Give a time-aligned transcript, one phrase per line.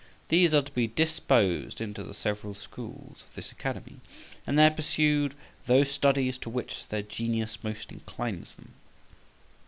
[0.29, 3.99] These are to be disposed into the several schools of this Academy,
[4.47, 5.29] and there pursue
[5.67, 8.73] those studies to which their genius most inclines them.